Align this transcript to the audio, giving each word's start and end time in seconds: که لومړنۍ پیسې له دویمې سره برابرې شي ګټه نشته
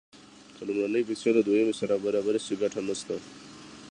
که 0.55 0.61
لومړنۍ 0.67 1.03
پیسې 1.09 1.29
له 1.37 1.41
دویمې 1.47 1.73
سره 1.81 2.01
برابرې 2.05 2.39
شي 2.45 2.55
ګټه 2.61 2.81
نشته 2.87 3.15